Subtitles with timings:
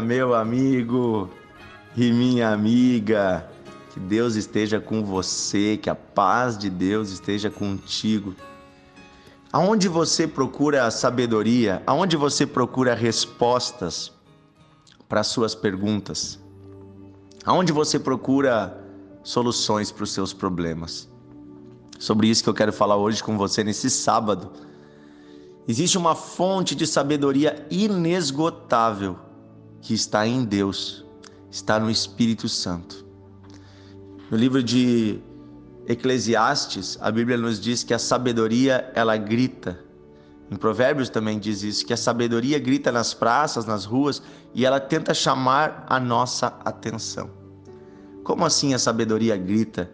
[0.00, 1.30] meu amigo
[1.96, 3.48] e minha amiga.
[3.92, 8.34] Que Deus esteja com você, que a paz de Deus esteja contigo.
[9.52, 14.12] Aonde você procura sabedoria, aonde você procura respostas
[15.08, 16.38] para suas perguntas,
[17.44, 18.78] aonde você procura
[19.22, 21.08] soluções para os seus problemas.
[21.98, 24.52] Sobre isso que eu quero falar hoje com você nesse sábado.
[25.66, 29.25] Existe uma fonte de sabedoria inesgotável
[29.86, 31.04] que está em Deus,
[31.48, 33.06] está no Espírito Santo.
[34.28, 35.20] No livro de
[35.86, 39.78] Eclesiastes, a Bíblia nos diz que a sabedoria ela grita.
[40.50, 44.20] Em Provérbios também diz isso, que a sabedoria grita nas praças, nas ruas
[44.52, 47.30] e ela tenta chamar a nossa atenção.
[48.24, 49.88] Como assim a sabedoria grita?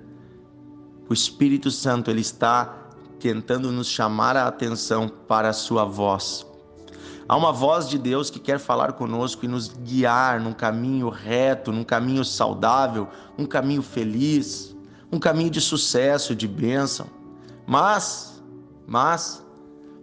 [1.07, 2.89] O Espírito Santo ele está
[3.21, 6.47] tentando nos chamar a atenção para a sua voz.
[7.33, 11.73] Há uma voz de Deus que quer falar conosco e nos guiar num caminho reto,
[11.73, 14.77] num caminho saudável, um caminho feliz,
[15.11, 17.07] um caminho de sucesso, de bênção.
[17.67, 18.45] Mas,
[18.87, 19.43] mas,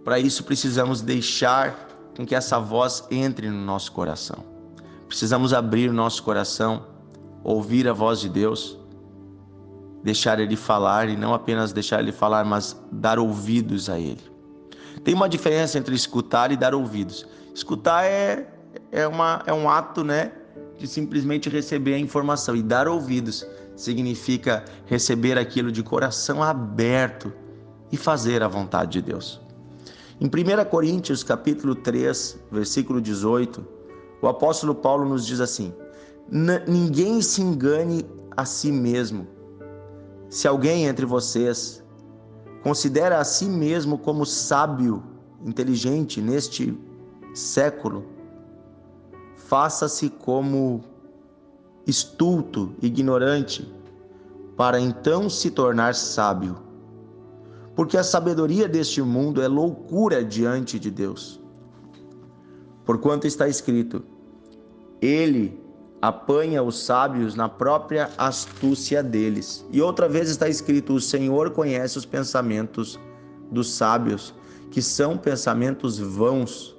[0.04, 4.44] para isso precisamos deixar com que essa voz entre no nosso coração.
[5.08, 6.84] Precisamos abrir o nosso coração,
[7.44, 8.76] ouvir a voz de Deus,
[10.04, 14.39] deixar Ele falar e não apenas deixar Ele falar, mas dar ouvidos a Ele.
[15.04, 17.26] Tem uma diferença entre escutar e dar ouvidos.
[17.54, 18.48] Escutar é,
[18.92, 20.32] é, uma, é um ato, né,
[20.78, 23.45] de simplesmente receber a informação e dar ouvidos
[23.76, 27.32] significa receber aquilo de coração aberto
[27.92, 29.42] e fazer a vontade de Deus.
[30.20, 33.66] Em 1 Coríntios, capítulo 3, versículo 18,
[34.22, 35.73] o apóstolo Paulo nos diz assim:
[36.67, 39.28] Ninguém se engane a si mesmo.
[40.30, 41.79] Se alguém entre vocês
[42.64, 45.04] considera a si mesmo como sábio,
[45.45, 46.78] inteligente neste
[47.33, 48.06] século,
[49.36, 50.83] faça-se como
[51.88, 53.73] estulto, ignorante,
[54.56, 56.58] para então se tornar sábio.
[57.76, 61.39] Porque a sabedoria deste mundo é loucura diante de Deus.
[62.86, 64.04] Porquanto está escrito:
[65.02, 65.58] Ele
[66.02, 69.65] apanha os sábios na própria astúcia deles.
[69.71, 72.99] E outra vez está escrito: O Senhor conhece os pensamentos
[73.52, 74.33] dos sábios,
[74.71, 76.76] que são pensamentos vãos.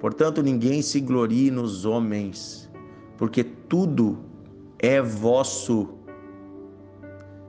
[0.00, 2.70] Portanto, ninguém se glorie nos homens,
[3.16, 4.18] porque tudo
[4.78, 5.90] é vosso.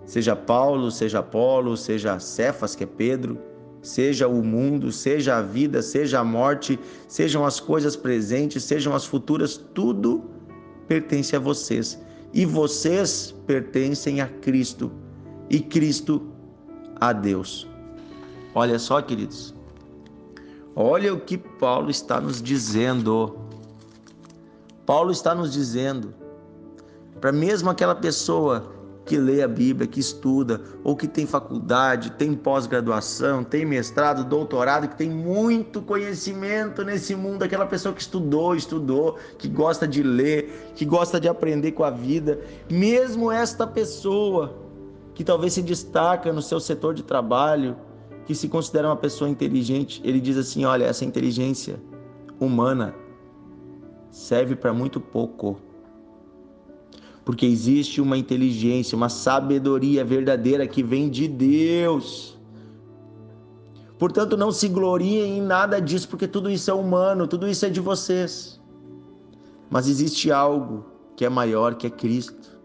[0.06, 3.40] Seja Paulo, seja Apolo, seja Cefas, que é Pedro,
[3.82, 9.06] seja o mundo, seja a vida, seja a morte, sejam as coisas presentes, sejam as
[9.06, 10.24] futuras, tudo
[10.88, 12.00] pertence a vocês.
[12.34, 14.92] E vocês pertencem a Cristo,
[15.50, 16.32] e Cristo
[17.00, 17.68] a Deus.
[18.54, 19.54] Olha só, queridos.
[20.76, 23.38] Olha o que Paulo está nos dizendo.
[24.86, 26.14] Paulo está nos dizendo
[27.22, 28.74] para mesmo aquela pessoa
[29.06, 34.88] que lê a Bíblia, que estuda, ou que tem faculdade, tem pós-graduação, tem mestrado, doutorado,
[34.88, 40.72] que tem muito conhecimento nesse mundo, aquela pessoa que estudou, estudou, que gosta de ler,
[40.76, 44.56] que gosta de aprender com a vida, mesmo esta pessoa
[45.14, 47.76] que talvez se destaca no seu setor de trabalho,
[48.26, 51.82] que se considera uma pessoa inteligente, ele diz assim: olha, essa inteligência
[52.40, 52.96] humana
[54.10, 55.60] serve para muito pouco.
[57.24, 62.38] Porque existe uma inteligência, uma sabedoria verdadeira que vem de Deus.
[64.00, 67.70] Portanto, não se gloriem em nada disso, porque tudo isso é humano, tudo isso é
[67.70, 68.60] de vocês.
[69.70, 72.60] Mas existe algo que é maior, que é Cristo.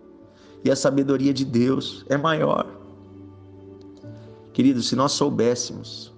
[0.65, 2.67] E a sabedoria de Deus é maior.
[4.55, 6.15] Queridos, se nós soubéssemos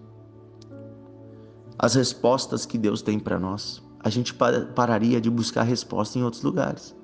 [1.77, 6.43] as respostas que Deus tem para nós, a gente pararia de buscar resposta em outros
[6.45, 6.95] lugares.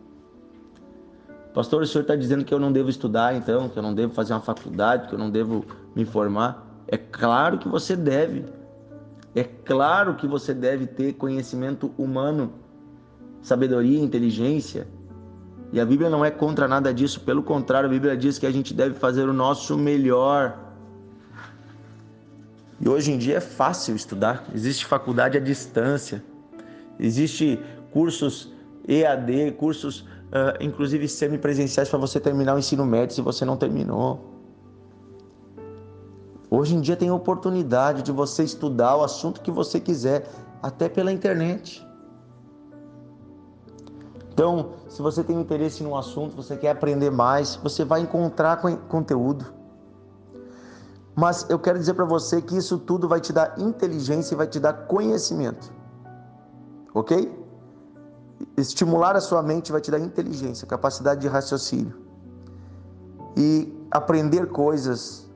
[1.55, 4.13] Pastor, o senhor está dizendo que eu não devo estudar, então, que eu não devo
[4.13, 5.65] fazer uma faculdade, que eu não devo
[5.95, 6.67] me formar.
[6.89, 8.45] É claro que você deve.
[9.35, 12.53] É claro que você deve ter conhecimento humano,
[13.41, 14.87] sabedoria, inteligência.
[15.73, 18.51] E a Bíblia não é contra nada disso, pelo contrário, a Bíblia diz que a
[18.51, 20.65] gente deve fazer o nosso melhor
[22.81, 26.23] e hoje em dia é fácil estudar, existe faculdade à distância,
[26.99, 27.59] existe
[27.93, 28.53] cursos
[28.87, 34.33] EAD, cursos uh, inclusive semipresenciais para você terminar o ensino médio se você não terminou.
[36.51, 40.29] Hoje em dia tem oportunidade de você estudar o assunto que você quiser,
[40.63, 41.85] até pela internet.
[44.33, 49.53] Então, se você tem interesse num assunto, você quer aprender mais, você vai encontrar conteúdo.
[51.15, 54.47] Mas eu quero dizer para você que isso tudo vai te dar inteligência e vai
[54.47, 55.73] te dar conhecimento.
[56.93, 57.33] Ok?
[58.57, 61.95] Estimular a sua mente vai te dar inteligência, capacidade de raciocínio.
[63.37, 65.29] E aprender coisas,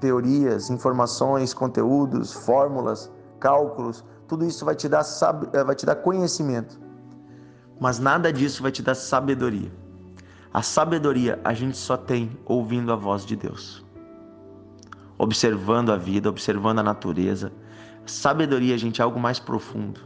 [0.00, 5.04] teorias, informações, conteúdos, fórmulas, cálculos, tudo isso vai te dar,
[5.52, 6.78] eh, vai te dar conhecimento.
[7.78, 9.70] Mas nada disso vai te dar sabedoria.
[10.52, 13.84] A sabedoria a gente só tem ouvindo a voz de Deus.
[15.18, 17.52] Observando a vida, observando a natureza.
[18.06, 20.00] Sabedoria, gente, é algo mais profundo.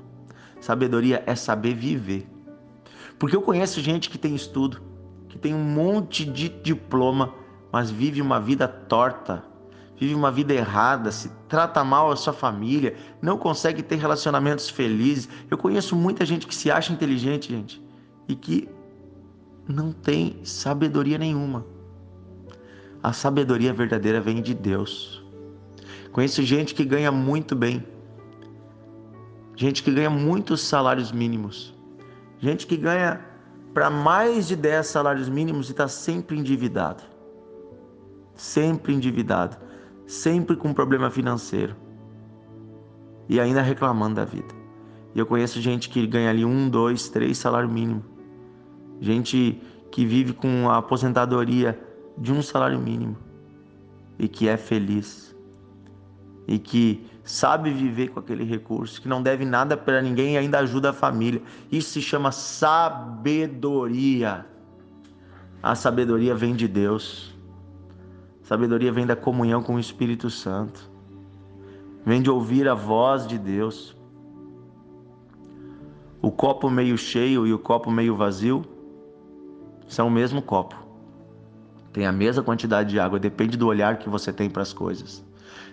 [0.60, 2.28] Sabedoria é saber viver.
[3.18, 4.80] Porque eu conheço gente que tem estudo,
[5.28, 7.34] que tem um monte de diploma,
[7.72, 9.44] mas vive uma vida torta,
[9.96, 15.28] vive uma vida errada, se trata mal a sua família, não consegue ter relacionamentos felizes.
[15.50, 17.82] Eu conheço muita gente que se acha inteligente, gente,
[18.26, 18.68] e que
[19.68, 21.64] não tem sabedoria nenhuma.
[23.02, 25.24] A sabedoria verdadeira vem de Deus.
[26.12, 27.84] Conheço gente que ganha muito bem,
[29.60, 31.74] gente que ganha muitos salários mínimos,
[32.38, 33.20] gente que ganha
[33.74, 37.02] para mais de 10 salários mínimos e está sempre endividado.
[38.34, 39.58] Sempre endividado,
[40.06, 41.76] sempre com problema financeiro.
[43.28, 44.54] E ainda reclamando da vida.
[45.14, 48.02] E eu conheço gente que ganha ali um, dois, três salário mínimo,
[48.98, 49.60] gente
[49.90, 51.78] que vive com a aposentadoria
[52.16, 53.14] de um salário mínimo.
[54.18, 55.29] E que é feliz
[56.50, 60.58] e que sabe viver com aquele recurso, que não deve nada para ninguém e ainda
[60.58, 61.40] ajuda a família.
[61.70, 63.94] Isso se chama sabedoria.
[65.62, 67.32] A sabedoria vem de Deus.
[68.42, 70.90] A sabedoria vem da comunhão com o Espírito Santo.
[72.04, 73.96] Vem de ouvir a voz de Deus.
[76.20, 78.64] O copo meio cheio e o copo meio vazio
[79.86, 80.74] são o mesmo copo.
[81.92, 85.29] Tem a mesma quantidade de água, depende do olhar que você tem para as coisas.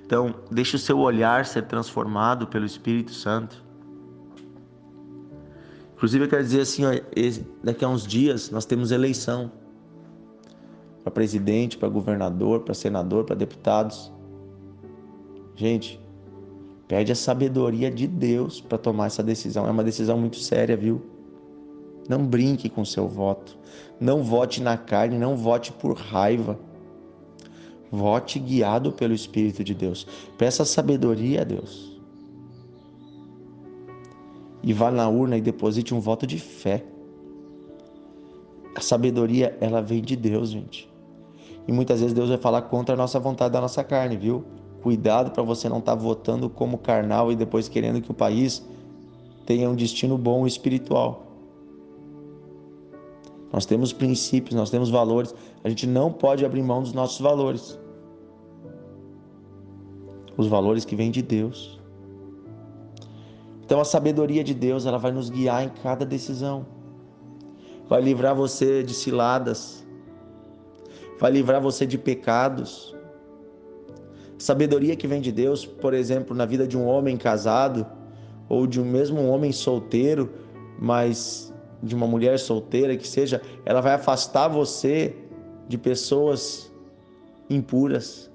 [0.08, 3.62] Então, deixe o seu olhar ser transformado pelo Espírito Santo.
[5.98, 6.92] Inclusive, eu quero dizer assim: ó,
[7.62, 9.52] daqui a uns dias nós temos eleição
[11.04, 14.10] para presidente, para governador, para senador, para deputados.
[15.56, 16.00] Gente,
[16.88, 19.68] pede a sabedoria de Deus para tomar essa decisão.
[19.68, 21.02] É uma decisão muito séria, viu?
[22.08, 23.58] Não brinque com seu voto.
[24.00, 26.58] Não vote na carne, não vote por raiva.
[27.92, 30.06] Vote guiado pelo Espírito de Deus.
[30.38, 31.98] Peça sabedoria a Deus.
[34.62, 36.84] E vá na urna e deposite um voto de fé.
[38.76, 40.90] A sabedoria, ela vem de Deus, gente.
[41.68, 44.44] E muitas vezes Deus vai falar contra a nossa vontade da nossa carne, viu?
[44.82, 48.66] Cuidado para você não estar tá votando como carnal e depois querendo que o país
[49.46, 51.27] tenha um destino bom espiritual.
[53.52, 55.34] Nós temos princípios, nós temos valores.
[55.64, 57.80] A gente não pode abrir mão dos nossos valores.
[60.36, 61.80] Os valores que vêm de Deus.
[63.64, 66.66] Então a sabedoria de Deus, ela vai nos guiar em cada decisão.
[67.90, 69.86] Vai livrar você de ciladas.
[71.20, 72.96] Vai livrar você de pecados.
[74.38, 77.86] Sabedoria que vem de Deus, por exemplo, na vida de um homem casado
[78.48, 80.32] ou de um mesmo homem solteiro,
[80.80, 81.47] mas
[81.82, 85.16] de uma mulher solteira que seja, ela vai afastar você
[85.68, 86.72] de pessoas
[87.50, 88.30] impuras,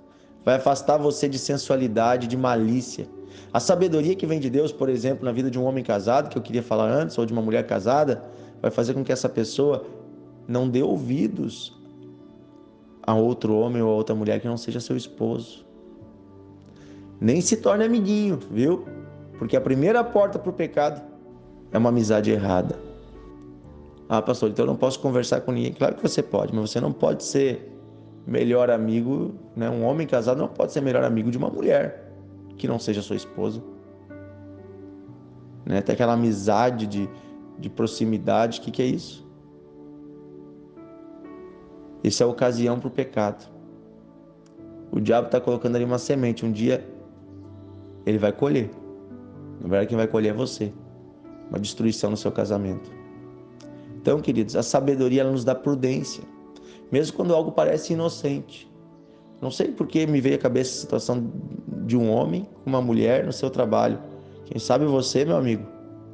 [0.45, 3.07] vai afastar você de sensualidade, de malícia.
[3.53, 6.39] A sabedoria que vem de Deus, por exemplo, na vida de um homem casado, que
[6.39, 8.25] eu queria falar antes, ou de uma mulher casada,
[8.61, 9.85] vai fazer com que essa pessoa
[10.47, 11.79] não dê ouvidos
[13.03, 15.67] a outro homem ou a outra mulher que não seja seu esposo.
[17.21, 18.85] Nem se torne amiguinho, viu?
[19.39, 21.03] Porque a primeira porta para o pecado
[21.73, 22.79] é uma amizade errada.
[24.15, 25.73] Ah, pastor, então eu não posso conversar com ninguém.
[25.73, 27.73] Claro que você pode, mas você não pode ser
[28.27, 29.71] melhor amigo, né?
[29.71, 32.13] Um homem casado não pode ser melhor amigo de uma mulher
[32.59, 33.63] que não seja sua esposa.
[35.65, 35.81] Né?
[35.81, 37.09] Tem aquela amizade de,
[37.59, 39.27] de proximidade, o que, que é isso?
[42.05, 43.51] Isso é a ocasião para o pecado.
[44.91, 46.45] O diabo está colocando ali uma semente.
[46.45, 46.87] Um dia
[48.05, 48.71] ele vai colher.
[49.59, 50.71] Na verdade, quem vai colher é você.
[51.49, 53.01] Uma destruição no seu casamento.
[54.03, 56.25] Então, queridos, a sabedoria nos dá prudência,
[56.91, 58.69] mesmo quando algo parece inocente.
[59.41, 61.31] Não sei por que me veio à cabeça a situação
[61.87, 64.01] de um homem com uma mulher no seu trabalho.
[64.45, 65.65] Quem sabe você, meu amigo,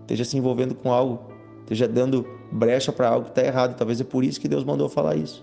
[0.03, 3.75] esteja se envolvendo com algo, esteja dando brecha para algo que está errado.
[3.75, 5.43] Talvez é por isso que Deus mandou falar isso.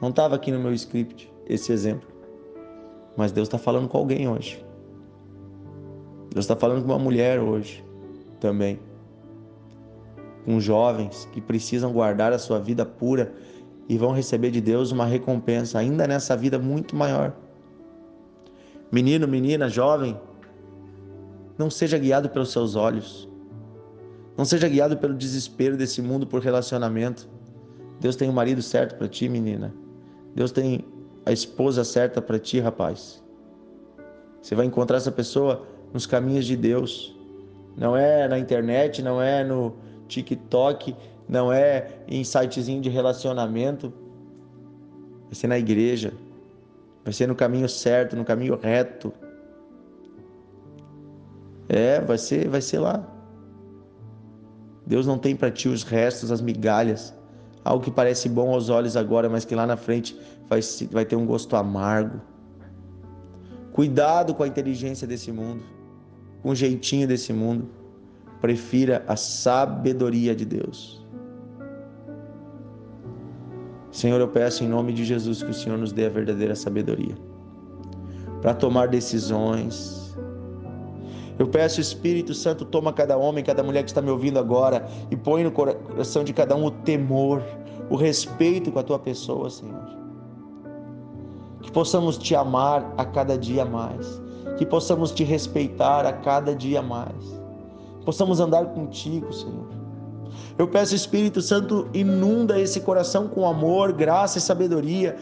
[0.00, 2.08] Não estava aqui no meu script esse exemplo,
[3.14, 4.64] mas Deus está falando com alguém hoje.
[6.30, 7.84] Deus está falando com uma mulher hoje
[8.40, 8.80] também
[10.44, 13.32] com jovens que precisam guardar a sua vida pura
[13.88, 17.34] e vão receber de Deus uma recompensa ainda nessa vida muito maior.
[18.90, 20.18] Menino, menina, jovem,
[21.58, 23.28] não seja guiado pelos seus olhos.
[24.36, 27.28] Não seja guiado pelo desespero desse mundo por relacionamento.
[28.00, 29.74] Deus tem o marido certo para ti, menina.
[30.34, 30.84] Deus tem
[31.24, 33.22] a esposa certa para ti, rapaz.
[34.40, 37.16] Você vai encontrar essa pessoa nos caminhos de Deus.
[37.76, 39.74] Não é na internet, não é no
[40.12, 40.94] TikTok,
[41.28, 43.92] não é em sitezinho de relacionamento.
[45.26, 46.12] Vai ser na igreja.
[47.04, 49.12] Vai ser no caminho certo, no caminho reto.
[51.68, 53.08] É, vai ser, vai ser lá.
[54.86, 57.14] Deus não tem para ti os restos, as migalhas,
[57.64, 61.16] algo que parece bom aos olhos agora, mas que lá na frente vai, vai ter
[61.16, 62.20] um gosto amargo.
[63.72, 65.62] Cuidado com a inteligência desse mundo,
[66.42, 67.68] com o jeitinho desse mundo.
[68.42, 71.00] Prefira a sabedoria de Deus.
[73.92, 77.14] Senhor, eu peço em nome de Jesus que o Senhor nos dê a verdadeira sabedoria
[78.40, 80.16] para tomar decisões.
[81.38, 85.16] Eu peço, Espírito Santo, toma cada homem, cada mulher que está me ouvindo agora e
[85.16, 87.42] põe no coração de cada um o temor,
[87.88, 89.86] o respeito com a tua pessoa, Senhor.
[91.60, 94.20] Que possamos te amar a cada dia mais,
[94.58, 97.41] que possamos te respeitar a cada dia mais,
[98.04, 99.82] possamos andar contigo, Senhor
[100.58, 105.16] eu peço, Espírito Santo, inunda esse coração com amor, graça e sabedoria,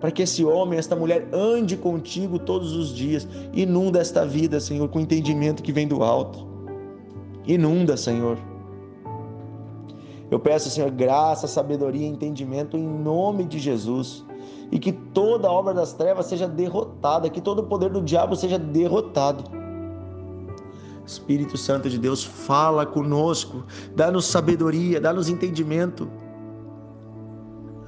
[0.00, 3.26] para que esse homem, esta mulher ande contigo todos os dias.
[3.52, 6.46] Inunda esta vida, Senhor, com entendimento que vem do alto.
[7.46, 8.38] Inunda, Senhor.
[10.30, 14.24] Eu peço, Senhor, graça, sabedoria e entendimento em nome de Jesus.
[14.72, 18.58] E que toda obra das trevas seja derrotada, que todo o poder do diabo seja
[18.58, 19.63] derrotado
[21.06, 26.08] Espírito Santo de Deus, fala conosco, dá-nos sabedoria, dá-nos entendimento.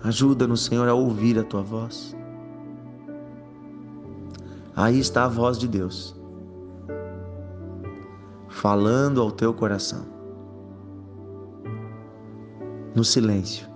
[0.03, 2.17] Ajuda-nos, Senhor, a ouvir a tua voz.
[4.75, 6.15] Aí está a voz de Deus,
[8.49, 10.05] falando ao teu coração,
[12.95, 13.67] no silêncio.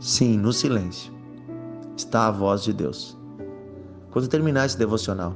[0.00, 1.12] Sim, no silêncio
[1.96, 3.18] está a voz de Deus.
[4.10, 5.34] Quando terminar esse devocional,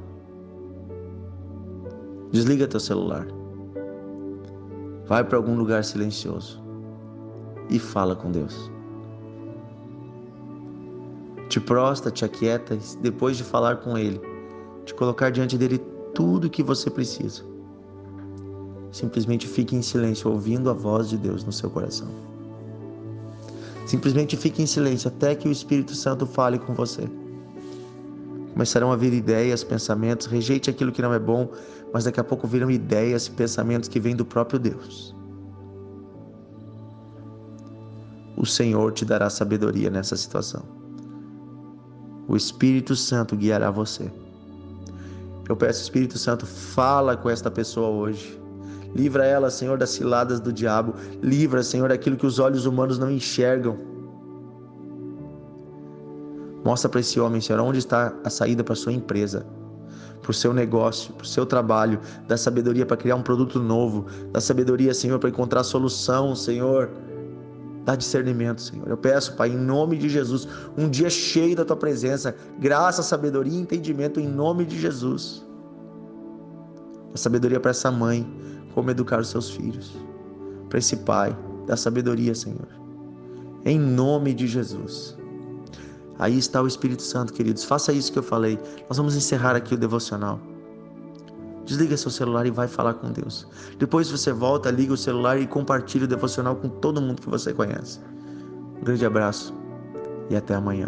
[2.33, 3.27] Desliga teu celular.
[5.05, 6.59] Vai para algum lugar silencioso
[7.69, 8.71] e fala com Deus.
[11.47, 14.19] Te prosta, te aquieta, depois de falar com Ele,
[14.83, 15.77] te colocar diante dele
[16.15, 17.43] tudo o que você precisa.
[18.91, 22.07] Simplesmente fique em silêncio, ouvindo a voz de Deus no seu coração.
[23.85, 27.07] Simplesmente fique em silêncio até que o Espírito Santo fale com você.
[28.53, 31.49] Começarão a vir ideias, pensamentos, rejeite aquilo que não é bom,
[31.91, 35.15] mas daqui a pouco virão ideias e pensamentos que vêm do próprio Deus.
[38.37, 40.63] O Senhor te dará sabedoria nessa situação.
[42.27, 44.11] O Espírito Santo guiará você.
[45.49, 48.39] Eu peço, Espírito Santo, fala com esta pessoa hoje.
[48.95, 50.93] Livra ela, Senhor, das ciladas do diabo.
[51.21, 53.77] Livra, Senhor, daquilo que os olhos humanos não enxergam.
[56.63, 59.45] Mostra para esse homem, Senhor, onde está a saída para sua empresa,
[60.21, 61.99] para o seu negócio, para o seu trabalho.
[62.27, 64.05] Dá sabedoria para criar um produto novo.
[64.31, 66.89] Dá sabedoria, Senhor, para encontrar solução, Senhor.
[67.83, 68.87] Dá discernimento, Senhor.
[68.87, 73.53] Eu peço, Pai, em nome de Jesus, um dia cheio da tua presença, graça, sabedoria
[73.53, 75.45] e entendimento em nome de Jesus.
[77.11, 78.25] Dá sabedoria para essa mãe,
[78.73, 79.93] como educar os seus filhos.
[80.69, 82.67] Para esse pai, dá sabedoria, Senhor.
[83.65, 85.17] Em nome de Jesus.
[86.23, 87.65] Aí está o Espírito Santo, queridos.
[87.65, 88.57] Faça isso que eu falei.
[88.87, 90.39] Nós vamos encerrar aqui o devocional.
[91.65, 93.45] Desliga seu celular e vai falar com Deus.
[93.77, 97.53] Depois você volta, liga o celular e compartilha o devocional com todo mundo que você
[97.53, 97.99] conhece.
[98.79, 99.53] Um grande abraço
[100.29, 100.87] e até amanhã.